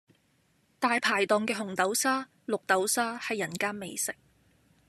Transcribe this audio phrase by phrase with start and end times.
[0.79, 4.15] 大排檔嘅紅豆沙、綠豆沙係人間美食